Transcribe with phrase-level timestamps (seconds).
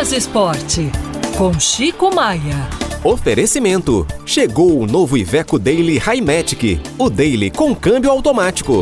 [0.00, 0.90] Minas Esporte,
[1.36, 2.70] com Chico Maia.
[3.04, 4.06] Oferecimento.
[4.24, 8.80] Chegou o novo Iveco Daily Highmatic, o Daily com câmbio automático.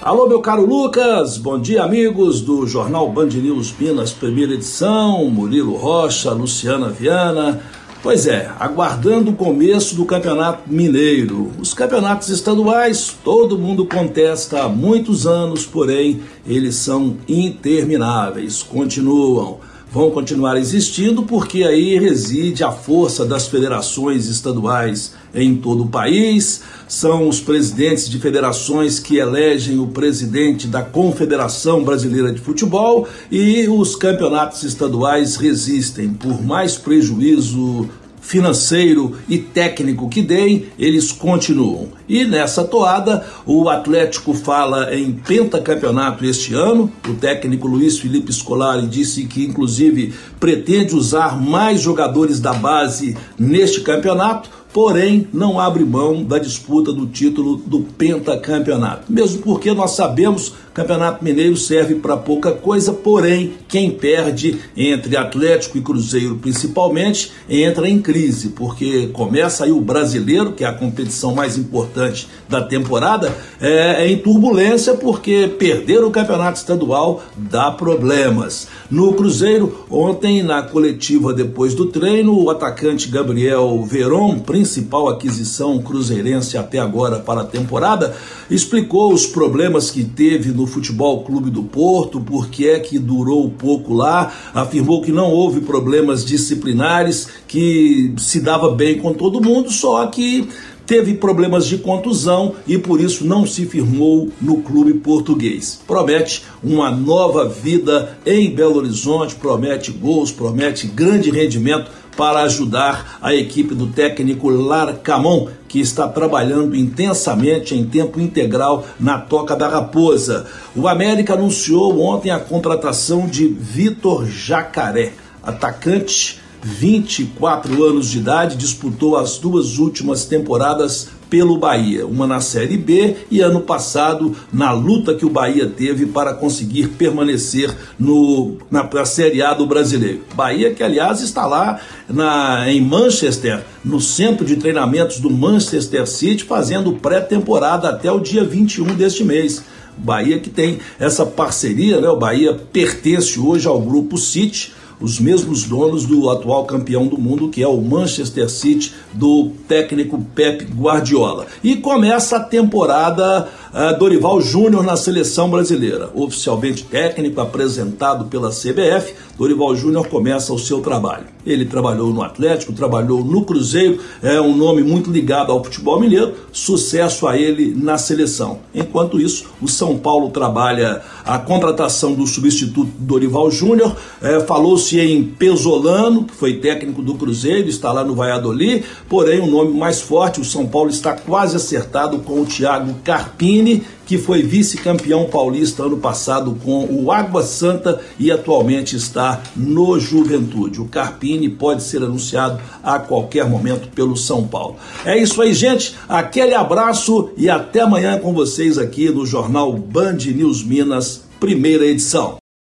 [0.00, 5.30] Alô, meu caro Lucas, bom dia, amigos do Jornal Band News Minas, primeira edição.
[5.30, 7.62] Murilo Rocha, Luciana Viana.
[8.02, 11.52] Pois é, aguardando o começo do Campeonato Mineiro.
[11.60, 19.60] Os campeonatos estaduais, todo mundo contesta há muitos anos, porém, eles são intermináveis, continuam
[19.92, 26.62] vão continuar existindo porque aí reside a força das federações estaduais em todo o país.
[26.88, 33.68] São os presidentes de federações que elegem o presidente da Confederação Brasileira de Futebol e
[33.68, 37.88] os campeonatos estaduais resistem por mais prejuízo
[38.22, 41.88] financeiro e técnico que deem, eles continuam.
[42.08, 46.90] E nessa toada, o Atlético fala em pentacampeonato este ano.
[47.06, 53.80] O técnico Luiz Felipe Scolari disse que, inclusive, pretende usar mais jogadores da base neste
[53.80, 59.12] campeonato porém não abre mão da disputa do título do pentacampeonato.
[59.12, 64.58] Mesmo porque nós sabemos que o Campeonato Mineiro serve para pouca coisa, porém quem perde
[64.74, 70.66] entre Atlético e Cruzeiro principalmente entra em crise, porque começa aí o brasileiro, que é
[70.66, 77.22] a competição mais importante da temporada, é, é em turbulência porque perder o campeonato estadual
[77.36, 78.68] dá problemas.
[78.90, 86.56] No Cruzeiro, ontem na coletiva depois do treino, o atacante Gabriel Veron, principal aquisição cruzeirense
[86.56, 88.14] até agora para a temporada,
[88.48, 93.50] explicou os problemas que teve no Futebol Clube do Porto, por que é que durou
[93.50, 99.68] pouco lá, afirmou que não houve problemas disciplinares, que se dava bem com todo mundo,
[99.72, 100.48] só que
[100.86, 105.80] teve problemas de contusão e por isso não se firmou no clube português.
[105.86, 113.34] Promete uma nova vida em Belo Horizonte, promete gols, promete grande rendimento para ajudar a
[113.34, 120.46] equipe do técnico Larcamon, que está trabalhando intensamente em tempo integral na Toca da Raposa.
[120.76, 125.12] O América anunciou ontem a contratação de Vitor Jacaré,
[125.42, 132.76] atacante 24 anos de idade, disputou as duas últimas temporadas pelo Bahia, uma na Série
[132.76, 138.86] B e ano passado na luta que o Bahia teve para conseguir permanecer no, na,
[138.92, 140.20] na Série A do Brasileiro.
[140.34, 146.44] Bahia que, aliás, está lá na, em Manchester, no centro de treinamentos do Manchester City,
[146.44, 149.64] fazendo pré-temporada até o dia 21 deste mês.
[149.96, 152.10] Bahia que tem essa parceria, né?
[152.10, 157.48] O Bahia pertence hoje ao grupo City os mesmos donos do atual campeão do mundo,
[157.48, 161.46] que é o Manchester City, do técnico Pep Guardiola.
[161.62, 166.10] E começa a temporada uh, Dorival Júnior na seleção brasileira.
[166.14, 171.24] Oficialmente técnico, apresentado pela CBF, Dorival Júnior começa o seu trabalho.
[171.46, 176.34] Ele trabalhou no Atlético, trabalhou no Cruzeiro, é um nome muito ligado ao futebol mineiro,
[176.52, 178.60] sucesso a ele na seleção.
[178.74, 185.24] Enquanto isso, o São Paulo trabalha a contratação do substituto Dorival Júnior, é, falou-se em
[185.24, 190.00] Pesolano, que foi técnico do Cruzeiro, está lá no Valladolid, porém o um nome mais
[190.00, 193.82] forte, o São Paulo está quase acertado com o Thiago Carpini,
[194.12, 200.82] que foi vice-campeão paulista ano passado com o Água Santa e atualmente está no Juventude.
[200.82, 204.76] O Carpini pode ser anunciado a qualquer momento pelo São Paulo.
[205.06, 205.96] É isso aí, gente.
[206.06, 212.41] Aquele abraço e até amanhã com vocês aqui no Jornal Band News Minas, primeira edição.